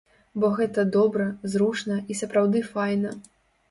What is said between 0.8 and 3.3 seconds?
добра, зручна і сапраўды файна.